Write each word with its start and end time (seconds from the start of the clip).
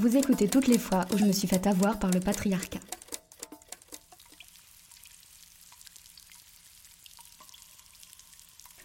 Vous 0.00 0.16
écoutez 0.16 0.48
toutes 0.48 0.66
les 0.66 0.78
fois 0.78 1.04
où 1.12 1.18
je 1.18 1.26
me 1.26 1.32
suis 1.32 1.46
fait 1.46 1.66
avoir 1.66 1.98
par 1.98 2.10
le 2.10 2.20
patriarcat. 2.20 2.80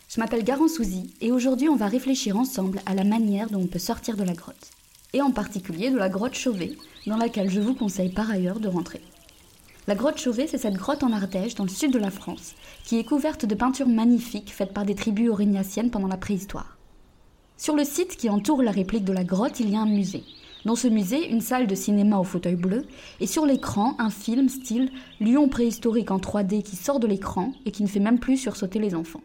Je 0.09 0.20
m'appelle 0.20 0.43
Garance 0.43 0.73
Souzy 0.73 1.14
et 1.21 1.32
aujourd'hui 1.32 1.70
on 1.70 1.78
va 1.78 1.88
réfléchir 1.88 2.36
ensemble 2.36 2.82
à 2.86 2.93
la 2.93 3.05
manière 3.05 3.50
dont 3.50 3.61
on 3.61 3.68
peut 3.68 3.79
sortir 3.79 4.18
de 4.18 4.25
la 4.25 4.33
grotte. 4.33 4.71
Et 5.14 5.21
en 5.21 5.32
particulier 5.32 5.89
de 5.89 5.97
la 5.97 6.09
grotte 6.09 6.36
Chauvet, 6.36 6.73
dans 7.07 7.16
laquelle 7.16 7.50
je 7.50 7.61
vous 7.61 7.75
conseille 7.75 8.11
par 8.11 8.29
ailleurs 8.29 8.59
de 8.59 8.68
rentrer. 8.68 9.02
La 9.88 9.95
grotte 9.95 10.20
Chauvet, 10.20 10.47
c'est 10.47 10.57
cette 10.57 10.75
grotte 10.75 11.04
en 11.04 11.13
Ardèche, 11.13 11.55
dans 11.55 11.63
le 11.63 11.69
sud 11.69 11.93
de 11.93 12.00
la 12.00 12.11
France, 12.11 12.55
qui 12.83 13.00
est 13.00 13.05
couverte 13.05 13.46
de 13.46 13.55
peintures 13.55 13.88
magnifiques 13.88 14.54
faites 14.54 14.74
par 14.74 14.83
des 14.83 14.96
tribus 14.96 15.29
aurignaciennes 15.29 15.91
pendant 15.91 16.10
la 16.10 16.18
préhistoire. 16.18 16.77
Sur 17.55 17.77
le 17.77 17.86
site 17.86 18.18
qui 18.18 18.29
entoure 18.29 18.61
la 18.61 18.71
réplique 18.71 19.05
de 19.05 19.13
la 19.13 19.24
grotte, 19.24 19.61
il 19.61 19.69
y 19.69 19.77
a 19.77 19.79
un 19.79 19.86
musée. 19.86 20.25
Dans 20.65 20.75
ce 20.75 20.87
musée, 20.87 21.29
une 21.29 21.42
salle 21.42 21.68
de 21.68 21.75
cinéma 21.75 22.18
au 22.18 22.24
fauteuil 22.24 22.55
bleu, 22.55 22.86
et 23.19 23.28
sur 23.28 23.46
l'écran, 23.46 23.96
un 24.00 24.10
film 24.10 24.50
style 24.50 24.91
Lion 25.21 25.47
préhistorique 25.47 26.10
en 26.10 26.18
3D 26.18 26.64
qui 26.64 26.75
sort 26.75 27.00
de 27.00 27.05
l'écran 27.05 27.54
et 27.65 27.71
qui 27.71 27.83
ne 27.83 27.88
fait 27.88 28.00
même 28.00 28.19
plus 28.19 28.38
sursauter 28.38 28.79
les 28.79 28.96
enfants. 28.96 29.21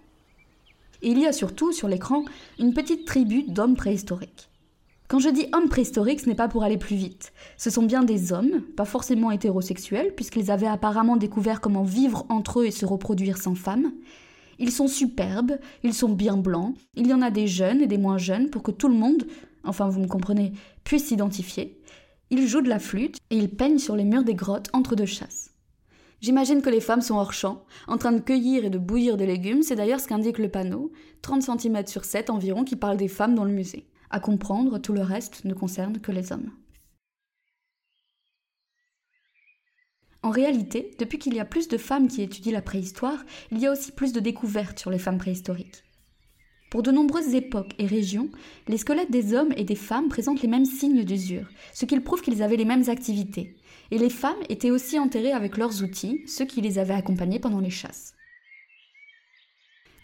Et 1.01 1.09
il 1.09 1.19
y 1.19 1.27
a 1.27 1.33
surtout, 1.33 1.73
sur 1.73 1.89
l'écran, 1.89 2.25
une 2.59 2.75
petite 2.75 3.07
tribu 3.07 3.45
d'hommes 3.45 3.75
préhistoriques. 3.75 4.51
Quand 5.09 5.19
je 5.19 5.31
dis 5.31 5.47
hommes 5.55 5.71
préhistoriques, 5.71 6.21
ce 6.21 6.29
n'est 6.29 6.35
pas 6.35 6.47
pour 6.47 6.63
aller 6.63 6.77
plus 6.77 6.95
vite. 6.95 7.33
Ce 7.57 7.71
sont 7.71 7.85
bien 7.85 8.05
des 8.05 8.35
hommes, 8.35 8.61
pas 8.77 8.85
forcément 8.85 9.31
hétérosexuels, 9.31 10.15
puisqu'ils 10.15 10.51
avaient 10.51 10.67
apparemment 10.67 11.17
découvert 11.17 11.63
comment 11.63 11.85
vivre 11.85 12.27
entre 12.29 12.61
eux 12.61 12.67
et 12.67 12.71
se 12.71 12.85
reproduire 12.85 13.39
sans 13.39 13.55
femmes. 13.55 13.93
Ils 14.59 14.71
sont 14.71 14.89
superbes, 14.89 15.59
ils 15.83 15.95
sont 15.95 16.11
bien 16.11 16.37
blancs, 16.37 16.75
il 16.95 17.07
y 17.07 17.15
en 17.15 17.23
a 17.23 17.31
des 17.31 17.47
jeunes 17.47 17.81
et 17.81 17.87
des 17.87 17.97
moins 17.97 18.19
jeunes 18.19 18.51
pour 18.51 18.63
que 18.63 18.71
tout 18.71 18.89
le 18.89 18.95
monde, 18.95 19.25
enfin 19.65 19.89
vous 19.89 20.01
me 20.01 20.07
comprenez, 20.07 20.53
puisse 20.85 21.07
s'identifier. 21.07 21.81
Ils 22.31 22.47
jouent 22.47 22.63
de 22.63 22.69
la 22.69 22.79
flûte 22.79 23.19
et 23.31 23.37
ils 23.37 23.51
peignent 23.51 23.79
sur 23.79 23.97
les 23.97 24.05
murs 24.05 24.25
des 24.25 24.35
grottes 24.35 24.71
entre 24.73 24.95
deux 24.95 25.07
chasses. 25.07 25.51
J'imagine 26.21 26.61
que 26.61 26.69
les 26.69 26.83
femmes 26.83 27.01
sont 27.01 27.17
hors 27.17 27.33
champ, 27.33 27.65
en 27.89 27.97
train 27.97 28.13
de 28.13 28.21
cueillir 28.21 28.65
et 28.65 28.71
de 28.71 28.79
bouillir 28.79 29.17
des 29.17 29.27
légumes, 29.27 29.63
c'est 29.63 29.75
d'ailleurs 29.75 30.01
ce 30.01 30.07
qu'indique 30.07 30.39
le 30.39 30.51
panneau, 30.51 30.93
30 31.23 31.43
cm 31.43 31.87
sur 31.87 32.05
7 32.05 32.29
environ, 32.29 32.63
qui 32.63 32.77
parle 32.77 32.99
des 32.99 33.09
femmes 33.09 33.35
dans 33.35 33.45
le 33.45 33.53
musée. 33.53 33.89
À 34.11 34.21
comprendre, 34.21 34.79
tout 34.79 34.93
le 34.93 35.03
reste 35.03 35.45
ne 35.45 35.55
concerne 35.55 35.99
que 35.99 36.13
les 36.13 36.33
hommes. 36.33 36.51
En 40.23 40.31
réalité, 40.31 40.95
depuis 40.99 41.19
qu'il 41.19 41.35
y 41.35 41.41
a 41.41 41.47
plus 41.47 41.69
de 41.69 41.79
femmes 41.79 42.09
qui 42.09 42.21
étudient 42.21 42.53
la 42.53 42.61
préhistoire, 42.61 43.25
il 43.51 43.59
y 43.59 43.67
a 43.67 43.73
aussi 43.73 43.91
plus 43.91 44.13
de 44.13 44.21
découvertes 44.21 44.79
sur 44.79 44.91
les 44.91 44.99
femmes 44.99 45.17
préhistoriques. 45.17 45.83
Pour 46.71 46.85
de 46.85 46.93
nombreuses 46.93 47.35
époques 47.35 47.75
et 47.79 47.87
régions, 47.87 48.29
les 48.69 48.79
squelettes 48.79 49.11
des 49.11 49.35
hommes 49.35 49.53
et 49.57 49.65
des 49.65 49.75
femmes 49.75 50.09
présentent 50.09 50.41
les 50.41 50.49
mêmes 50.49 50.65
signes 50.65 51.03
d'usure, 51.03 51.49
ce 51.75 51.85
qui 51.85 51.99
prouve 51.99 52.23
qu'ils 52.23 52.45
avaient 52.45 52.57
les 52.57 52.65
mêmes 52.65 52.89
activités. 52.89 53.57
Et 53.91 53.99
les 53.99 54.09
femmes 54.09 54.39
étaient 54.49 54.71
aussi 54.71 54.97
enterrées 54.97 55.33
avec 55.33 55.57
leurs 55.57 55.83
outils, 55.83 56.23
ceux 56.29 56.45
qui 56.45 56.61
les 56.61 56.79
avaient 56.79 56.95
accompagnées 56.95 57.41
pendant 57.41 57.59
les 57.59 57.71
chasses. 57.71 58.15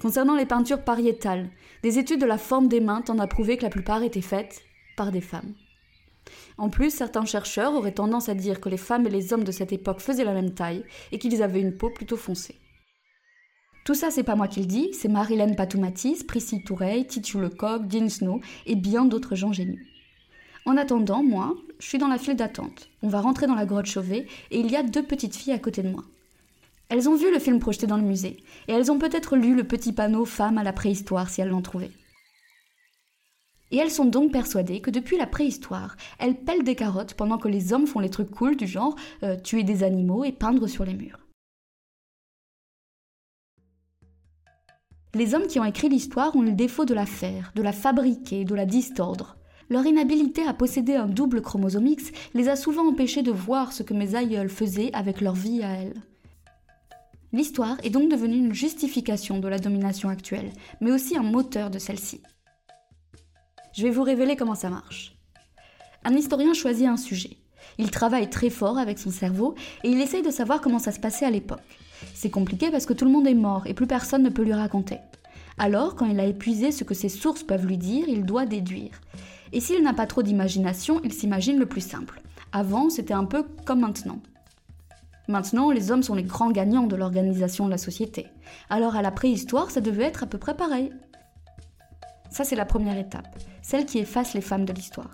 Concernant 0.00 0.34
les 0.34 0.45
peintures 0.45 0.83
pariétales, 0.83 1.50
des 1.84 2.00
études 2.00 2.20
de 2.20 2.27
la 2.27 2.36
forme 2.36 2.67
des 2.67 2.80
mains 2.80 3.01
tendent 3.01 3.20
à 3.20 3.28
prouver 3.28 3.56
que 3.56 3.62
la 3.62 3.70
plupart 3.70 4.03
étaient 4.03 4.20
faites 4.20 4.62
par 4.97 5.12
des 5.12 5.20
femmes. 5.20 5.55
En 6.58 6.69
plus, 6.69 6.91
certains 6.91 7.27
chercheurs 7.27 7.75
auraient 7.75 7.92
tendance 7.92 8.28
à 8.28 8.34
dire 8.34 8.61
que 8.61 8.69
les 8.69 8.77
femmes 8.77 9.06
et 9.06 9.11
les 9.11 9.33
hommes 9.33 9.45
de 9.45 9.53
cette 9.53 9.73
époque 9.73 10.01
faisaient 10.01 10.25
la 10.25 10.34
même 10.34 10.53
taille 10.53 10.84
et 11.12 11.20
qu'ils 11.20 11.45
avaient 11.45 11.61
une 11.61 11.77
peau 11.77 11.91
plutôt 11.91 12.17
foncée. 12.17 12.56
Tout 13.87 13.95
ça, 13.95 14.11
c'est 14.11 14.25
pas 14.25 14.34
moi 14.34 14.48
qui 14.48 14.59
le 14.59 14.67
dis, 14.67 14.91
c'est 14.95 15.06
Marilène 15.06 15.55
Patoumatis, 15.55 16.25
Prissy 16.25 16.61
Toureille, 16.61 17.06
Titu 17.06 17.41
Lecoq, 17.41 17.87
Dean 17.87 18.09
Snow 18.09 18.41
et 18.67 18.74
bien 18.74 19.05
d'autres 19.05 19.36
gens 19.36 19.52
géniaux. 19.52 19.79
En 20.64 20.77
attendant, 20.77 21.23
moi, 21.23 21.55
je 21.79 21.86
suis 21.86 21.98
dans 21.98 22.08
la 22.08 22.19
file 22.19 22.35
d'attente. 22.35 22.91
On 23.05 23.08
va 23.08 23.20
rentrer 23.20 23.47
dans 23.47 23.55
la 23.55 23.64
grotte 23.64 23.86
Chauvet 23.86 24.27
et 24.51 24.58
il 24.58 24.69
y 24.73 24.74
a 24.74 24.83
deux 24.83 25.05
petites 25.05 25.36
filles 25.36 25.52
à 25.52 25.61
côté 25.61 25.85
de 25.85 25.89
moi. 25.89 26.02
Elles 26.89 27.08
ont 27.08 27.14
vu 27.14 27.33
le 27.33 27.39
film 27.39 27.61
projeté 27.61 27.86
dans 27.86 27.97
le 27.97 28.02
musée 28.02 28.39
et 28.67 28.73
elles 28.73 28.91
ont 28.91 28.98
peut-être 28.98 29.36
lu 29.36 29.55
le 29.55 29.63
petit 29.63 29.92
panneau 29.92 30.24
Femmes 30.24 30.58
à 30.58 30.64
la 30.64 30.73
préhistoire 30.73 31.30
si 31.30 31.41
elles 31.41 31.51
l'ont 31.51 31.63
trouvé. 31.63 31.92
Et 33.70 33.77
elles 33.77 33.92
sont 33.92 34.05
donc 34.05 34.33
persuadées 34.33 34.80
que 34.80 34.91
depuis 34.91 35.17
la 35.17 35.29
préhistoire, 35.29 35.97
elles 36.18 36.35
pèlent 36.35 36.64
des 36.64 36.74
carottes 36.74 37.14
pendant 37.14 37.39
que 37.39 37.47
les 37.47 37.73
hommes 37.73 37.86
font 37.86 38.01
les 38.01 38.11
trucs 38.11 38.33
cool 38.33 38.57
du 38.57 38.67
genre 38.67 38.97
euh, 39.23 39.36
tuer 39.36 39.63
des 39.63 39.85
animaux 39.85 40.24
et 40.24 40.33
peindre 40.33 40.67
sur 40.67 40.85
les 40.85 40.95
murs. 40.95 41.20
Les 45.17 45.35
hommes 45.35 45.47
qui 45.47 45.59
ont 45.59 45.65
écrit 45.65 45.89
l'histoire 45.89 46.37
ont 46.37 46.43
le 46.43 46.53
défaut 46.53 46.85
de 46.85 46.93
la 46.93 47.07
faire, 47.07 47.51
de 47.55 47.63
la 47.63 47.73
fabriquer, 47.73 48.45
de 48.45 48.55
la 48.55 48.67
distordre. 48.67 49.39
Leur 49.71 49.87
inhabilité 49.87 50.47
à 50.47 50.53
posséder 50.53 50.95
un 50.95 51.07
double 51.07 51.41
chromosome 51.41 51.87
X 51.87 52.13
les 52.35 52.51
a 52.51 52.55
souvent 52.55 52.87
empêchés 52.87 53.23
de 53.23 53.31
voir 53.31 53.73
ce 53.73 53.83
que 53.83 53.95
mes 53.95 54.15
aïeuls 54.15 54.51
faisaient 54.51 54.91
avec 54.93 55.23
leur 55.23 55.33
vie 55.33 55.63
à 55.63 55.71
elles. 55.71 56.03
L'histoire 57.33 57.79
est 57.83 57.89
donc 57.89 58.11
devenue 58.11 58.37
une 58.37 58.53
justification 58.53 59.39
de 59.39 59.49
la 59.49 59.59
domination 59.59 60.11
actuelle, 60.11 60.53
mais 60.83 60.93
aussi 60.93 61.17
un 61.17 61.23
moteur 61.23 61.71
de 61.71 61.79
celle-ci. 61.79 62.21
Je 63.73 63.85
vais 63.85 63.91
vous 63.91 64.03
révéler 64.03 64.37
comment 64.37 64.55
ça 64.55 64.69
marche. 64.69 65.17
Un 66.05 66.13
historien 66.13 66.53
choisit 66.53 66.89
un 66.89 66.98
sujet. 66.98 67.39
Il 67.79 67.91
travaille 67.91 68.29
très 68.29 68.51
fort 68.51 68.77
avec 68.77 68.98
son 68.98 69.11
cerveau 69.11 69.55
et 69.83 69.89
il 69.89 69.98
essaye 69.98 70.23
de 70.23 70.31
savoir 70.31 70.61
comment 70.61 70.79
ça 70.79 70.93
se 70.93 71.01
passait 71.01 71.25
à 71.25 71.31
l'époque. 71.31 71.63
C'est 72.14 72.30
compliqué 72.30 72.70
parce 72.70 72.86
que 72.86 72.92
tout 72.92 73.05
le 73.05 73.11
monde 73.11 73.27
est 73.27 73.34
mort 73.34 73.67
et 73.67 73.74
plus 73.74 73.86
personne 73.86 74.23
ne 74.23 74.30
peut 74.30 74.42
lui 74.42 74.52
raconter. 74.52 74.98
Alors, 75.58 75.95
quand 75.95 76.07
il 76.07 76.20
a 76.20 76.27
épuisé 76.27 76.70
ce 76.70 76.84
que 76.84 76.95
ses 76.95 77.08
sources 77.08 77.42
peuvent 77.42 77.67
lui 77.67 77.79
dire, 77.79 78.07
il 78.08 78.24
doit 78.24 78.46
déduire. 78.46 79.01
Et 79.52 79.61
s'il 79.61 79.83
n'a 79.83 79.95
pas 79.95 80.06
trop 80.06 80.23
d'imagination, 80.23 81.01
il 81.05 81.12
s'imagine 81.12 81.58
le 81.58 81.67
plus 81.67 81.80
simple. 81.80 82.20
Avant, 82.52 82.90
c'était 82.90 83.14
un 83.14 83.24
peu 83.24 83.45
comme 83.64 83.80
maintenant. 83.80 84.20
Maintenant, 85.29 85.70
les 85.70 85.90
hommes 85.90 86.02
sont 86.02 86.14
les 86.14 86.23
grands 86.23 86.51
gagnants 86.51 86.86
de 86.86 86.95
l'organisation 86.95 87.67
de 87.67 87.70
la 87.70 87.79
société. 87.79 88.27
Alors 88.70 88.96
à 88.96 89.02
la 89.02 89.11
préhistoire, 89.11 89.70
ça 89.70 89.80
devait 89.80 90.05
être 90.05 90.23
à 90.23 90.27
peu 90.27 90.39
près 90.39 90.56
pareil. 90.56 90.92
Ça, 92.30 92.45
c'est 92.45 92.56
la 92.56 92.64
première 92.64 92.98
étape, 92.98 93.36
celle 93.62 93.86
qui 93.86 93.98
efface 93.98 94.35
les 94.35 94.40
femmes 94.40 94.64
de 94.64 94.73
l'histoire. 94.73 95.11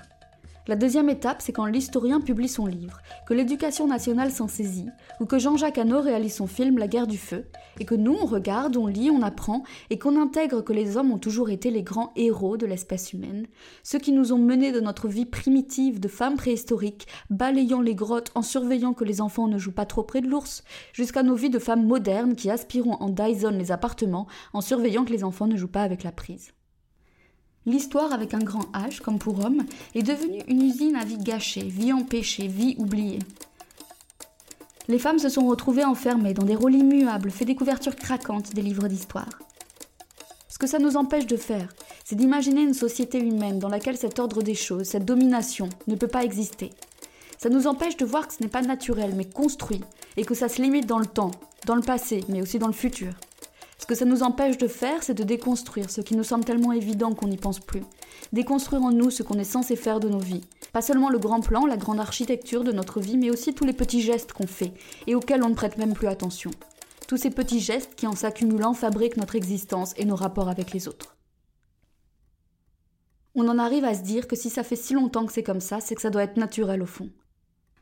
La 0.68 0.76
deuxième 0.76 1.10
étape, 1.10 1.42
c'est 1.42 1.50
quand 1.50 1.66
l'historien 1.66 2.20
publie 2.20 2.46
son 2.46 2.66
livre, 2.66 3.00
que 3.26 3.34
l'éducation 3.34 3.88
nationale 3.88 4.30
s'en 4.30 4.46
saisit, 4.46 4.90
ou 5.18 5.26
que 5.26 5.40
Jean-Jacques 5.40 5.78
Hano 5.78 6.00
réalise 6.00 6.36
son 6.36 6.46
film 6.46 6.78
La 6.78 6.86
guerre 6.86 7.08
du 7.08 7.18
feu, 7.18 7.46
et 7.80 7.84
que 7.84 7.96
nous, 7.96 8.12
on 8.12 8.26
regarde, 8.26 8.76
on 8.76 8.86
lit, 8.86 9.10
on 9.10 9.22
apprend, 9.22 9.64
et 9.90 9.98
qu'on 9.98 10.20
intègre 10.20 10.62
que 10.62 10.72
les 10.72 10.96
hommes 10.96 11.10
ont 11.10 11.18
toujours 11.18 11.50
été 11.50 11.72
les 11.72 11.82
grands 11.82 12.12
héros 12.14 12.56
de 12.56 12.66
l'espèce 12.66 13.12
humaine, 13.12 13.48
ceux 13.82 13.98
qui 13.98 14.12
nous 14.12 14.32
ont 14.32 14.38
menés 14.38 14.70
de 14.70 14.78
notre 14.78 15.08
vie 15.08 15.26
primitive 15.26 15.98
de 15.98 16.06
femmes 16.06 16.36
préhistoriques, 16.36 17.08
balayant 17.28 17.80
les 17.80 17.96
grottes 17.96 18.30
en 18.36 18.42
surveillant 18.42 18.92
que 18.92 19.04
les 19.04 19.20
enfants 19.20 19.48
ne 19.48 19.58
jouent 19.58 19.72
pas 19.72 19.84
trop 19.86 20.04
près 20.04 20.20
de 20.20 20.28
l'ours, 20.28 20.62
jusqu'à 20.92 21.24
nos 21.24 21.34
vies 21.34 21.50
de 21.50 21.58
femmes 21.58 21.88
modernes 21.88 22.36
qui 22.36 22.50
aspirons 22.50 22.98
en 23.00 23.08
Dyson 23.08 23.50
les 23.50 23.72
appartements 23.72 24.28
en 24.52 24.60
surveillant 24.60 25.04
que 25.04 25.12
les 25.12 25.24
enfants 25.24 25.48
ne 25.48 25.56
jouent 25.56 25.66
pas 25.66 25.82
avec 25.82 26.04
la 26.04 26.12
prise. 26.12 26.52
L'histoire 27.64 28.12
avec 28.12 28.34
un 28.34 28.40
grand 28.40 28.70
H, 28.72 29.00
comme 29.00 29.18
pour 29.18 29.44
homme, 29.44 29.64
est 29.94 30.02
devenue 30.02 30.42
une 30.48 30.62
usine 30.62 30.96
à 30.96 31.04
vie 31.04 31.18
gâchée, 31.18 31.62
vie 31.62 31.92
empêchée, 31.92 32.48
vie 32.48 32.74
oubliée. 32.76 33.20
Les 34.88 34.98
femmes 34.98 35.20
se 35.20 35.28
sont 35.28 35.46
retrouvées 35.46 35.84
enfermées 35.84 36.34
dans 36.34 36.44
des 36.44 36.56
rôles 36.56 36.74
immuables, 36.74 37.30
fait 37.30 37.44
des 37.44 37.54
couvertures 37.54 37.94
craquantes 37.94 38.52
des 38.52 38.62
livres 38.62 38.88
d'histoire. 38.88 39.38
Ce 40.48 40.58
que 40.58 40.66
ça 40.66 40.80
nous 40.80 40.96
empêche 40.96 41.26
de 41.26 41.36
faire, 41.36 41.72
c'est 42.04 42.16
d'imaginer 42.16 42.62
une 42.62 42.74
société 42.74 43.18
humaine 43.18 43.60
dans 43.60 43.68
laquelle 43.68 43.96
cet 43.96 44.18
ordre 44.18 44.42
des 44.42 44.56
choses, 44.56 44.88
cette 44.88 45.04
domination, 45.04 45.68
ne 45.86 45.94
peut 45.94 46.08
pas 46.08 46.24
exister. 46.24 46.70
Ça 47.38 47.48
nous 47.48 47.68
empêche 47.68 47.96
de 47.96 48.04
voir 48.04 48.26
que 48.26 48.34
ce 48.34 48.42
n'est 48.42 48.48
pas 48.48 48.62
naturel, 48.62 49.14
mais 49.16 49.24
construit, 49.24 49.80
et 50.16 50.24
que 50.24 50.34
ça 50.34 50.48
se 50.48 50.60
limite 50.60 50.86
dans 50.86 50.98
le 50.98 51.06
temps, 51.06 51.30
dans 51.64 51.76
le 51.76 51.82
passé, 51.82 52.24
mais 52.28 52.42
aussi 52.42 52.58
dans 52.58 52.66
le 52.66 52.72
futur. 52.72 53.12
Que 53.92 53.98
ça 53.98 54.06
nous 54.06 54.22
empêche 54.22 54.56
de 54.56 54.68
faire, 54.68 55.02
c'est 55.02 55.12
de 55.12 55.22
déconstruire 55.22 55.90
ce 55.90 56.00
qui 56.00 56.16
nous 56.16 56.24
semble 56.24 56.46
tellement 56.46 56.72
évident 56.72 57.12
qu'on 57.12 57.28
n'y 57.28 57.36
pense 57.36 57.60
plus. 57.60 57.82
Déconstruire 58.32 58.80
en 58.80 58.90
nous 58.90 59.10
ce 59.10 59.22
qu'on 59.22 59.38
est 59.38 59.44
censé 59.44 59.76
faire 59.76 60.00
de 60.00 60.08
nos 60.08 60.18
vies. 60.18 60.46
Pas 60.72 60.80
seulement 60.80 61.10
le 61.10 61.18
grand 61.18 61.42
plan, 61.42 61.66
la 61.66 61.76
grande 61.76 62.00
architecture 62.00 62.64
de 62.64 62.72
notre 62.72 63.00
vie, 63.00 63.18
mais 63.18 63.28
aussi 63.28 63.52
tous 63.52 63.66
les 63.66 63.74
petits 63.74 64.00
gestes 64.00 64.32
qu'on 64.32 64.46
fait 64.46 64.72
et 65.06 65.14
auxquels 65.14 65.42
on 65.42 65.50
ne 65.50 65.54
prête 65.54 65.76
même 65.76 65.92
plus 65.92 66.06
attention. 66.06 66.50
Tous 67.06 67.18
ces 67.18 67.28
petits 67.28 67.60
gestes 67.60 67.94
qui, 67.94 68.06
en 68.06 68.16
s'accumulant, 68.16 68.72
fabriquent 68.72 69.18
notre 69.18 69.36
existence 69.36 69.92
et 69.98 70.06
nos 70.06 70.16
rapports 70.16 70.48
avec 70.48 70.72
les 70.72 70.88
autres. 70.88 71.18
On 73.34 73.46
en 73.46 73.58
arrive 73.58 73.84
à 73.84 73.92
se 73.92 74.00
dire 74.00 74.26
que 74.26 74.36
si 74.36 74.48
ça 74.48 74.62
fait 74.62 74.74
si 74.74 74.94
longtemps 74.94 75.26
que 75.26 75.34
c'est 75.34 75.42
comme 75.42 75.60
ça, 75.60 75.80
c'est 75.82 75.96
que 75.96 76.00
ça 76.00 76.08
doit 76.08 76.22
être 76.22 76.38
naturel 76.38 76.80
au 76.80 76.86
fond. 76.86 77.10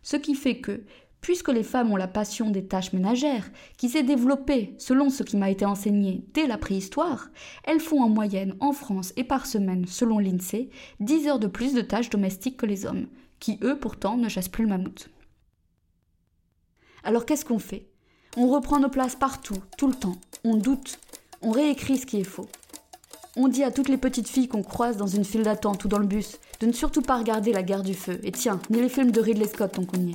Ce 0.02 0.16
qui 0.16 0.34
fait 0.34 0.60
que, 0.60 0.82
Puisque 1.20 1.49
les 1.49 1.62
femmes 1.62 1.93
ont 1.93 1.96
la 1.96 2.08
passion 2.08 2.50
des 2.50 2.64
tâches 2.64 2.93
ménagères, 2.93 3.50
qui 3.76 3.88
s'est 3.88 4.02
développée, 4.02 4.75
selon 4.78 5.11
ce 5.11 5.22
qui 5.22 5.37
m'a 5.37 5.50
été 5.50 5.67
enseigné, 5.67 6.25
dès 6.32 6.46
la 6.46 6.56
préhistoire, 6.56 7.28
elles 7.64 7.81
font 7.81 8.02
en 8.02 8.08
moyenne, 8.08 8.56
en 8.61 8.72
France 8.72 9.12
et 9.17 9.25
par 9.25 9.46
semaine, 9.46 9.87
selon 9.87 10.19
l'INSEE, 10.19 10.70
10 11.00 11.28
heures 11.28 11.38
de 11.38 11.46
plus 11.46 11.75
de 11.75 11.82
tâches 11.82 12.11
domestiques 12.11 12.56
que 12.56 12.67
les 12.67 12.87
hommes, 12.87 13.06
qui 13.38 13.58
eux 13.62 13.78
pourtant 13.78 14.17
ne 14.17 14.28
chassent 14.28 14.49
plus 14.49 14.64
le 14.64 14.70
mammouth. 14.70 15.11
Alors 17.05 17.26
qu'est-ce 17.26 17.44
qu'on 17.44 17.58
fait? 17.58 17.87
On 18.37 18.49
reprend 18.49 18.78
nos 18.78 18.88
places 18.88 19.16
partout, 19.16 19.56
tout 19.76 19.88
le 19.88 19.94
temps, 19.94 20.16
on 20.44 20.56
doute, 20.56 20.99
on 21.43 21.50
réécrit 21.50 21.99
ce 21.99 22.06
qui 22.06 22.20
est 22.20 22.25
faux. 22.25 22.49
On 23.37 23.49
dit 23.49 23.64
à 23.64 23.70
toutes 23.70 23.88
les 23.88 23.96
petites 23.96 24.28
filles 24.28 24.49
qu'on 24.49 24.62
croise 24.62 24.96
dans 24.96 25.06
une 25.06 25.25
file 25.25 25.43
d'attente 25.43 25.84
ou 25.84 25.88
dans 25.88 25.99
le 25.99 26.06
bus 26.06 26.38
de 26.61 26.66
ne 26.66 26.73
surtout 26.73 27.02
pas 27.02 27.19
regarder 27.19 27.52
la 27.52 27.62
guerre 27.62 27.82
du 27.82 27.94
feu. 27.94 28.20
Et 28.23 28.32
tiens, 28.32 28.61
ni 28.70 28.81
les 28.81 28.88
films 28.88 29.12
de 29.12 29.20
Ridley 29.20 29.46
Scott 29.46 29.73
tant 29.73 29.84
qu'on. 29.84 30.12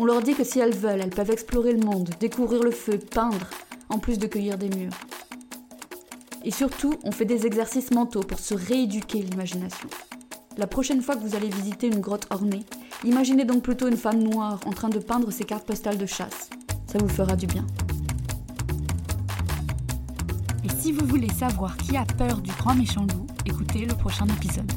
On 0.00 0.04
leur 0.04 0.22
dit 0.22 0.34
que 0.34 0.44
si 0.44 0.60
elles 0.60 0.76
veulent, 0.76 1.00
elles 1.00 1.10
peuvent 1.10 1.32
explorer 1.32 1.72
le 1.72 1.84
monde, 1.84 2.10
découvrir 2.20 2.62
le 2.62 2.70
feu, 2.70 2.98
peindre, 2.98 3.50
en 3.88 3.98
plus 3.98 4.16
de 4.16 4.28
cueillir 4.28 4.56
des 4.56 4.68
murs. 4.68 4.92
Et 6.44 6.52
surtout, 6.52 6.94
on 7.02 7.10
fait 7.10 7.24
des 7.24 7.46
exercices 7.46 7.90
mentaux 7.90 8.20
pour 8.20 8.38
se 8.38 8.54
rééduquer 8.54 9.18
l'imagination. 9.18 9.88
La 10.56 10.68
prochaine 10.68 11.02
fois 11.02 11.16
que 11.16 11.26
vous 11.26 11.34
allez 11.34 11.48
visiter 11.48 11.88
une 11.88 11.98
grotte 11.98 12.28
ornée, 12.30 12.64
imaginez 13.02 13.44
donc 13.44 13.64
plutôt 13.64 13.88
une 13.88 13.96
femme 13.96 14.22
noire 14.22 14.60
en 14.66 14.70
train 14.70 14.88
de 14.88 15.00
peindre 15.00 15.32
ses 15.32 15.42
cartes 15.42 15.66
postales 15.66 15.98
de 15.98 16.06
chasse. 16.06 16.48
Ça 16.86 16.98
vous 17.00 17.08
fera 17.08 17.34
du 17.34 17.48
bien. 17.48 17.66
Et 20.62 20.80
si 20.80 20.92
vous 20.92 21.06
voulez 21.06 21.30
savoir 21.30 21.76
qui 21.76 21.96
a 21.96 22.04
peur 22.04 22.40
du 22.40 22.52
grand 22.52 22.76
méchant 22.76 23.02
loup, 23.02 23.26
écoutez 23.46 23.84
le 23.84 23.94
prochain 23.94 24.26
épisode. 24.26 24.70